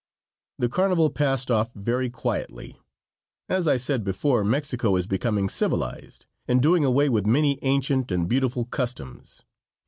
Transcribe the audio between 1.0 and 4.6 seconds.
passed off very quietly. As I said before,